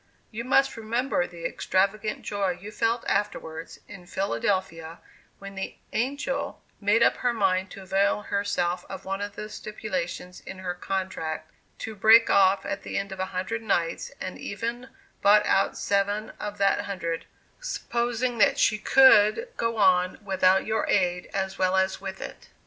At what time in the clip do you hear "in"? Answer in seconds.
3.87-4.07, 10.41-10.57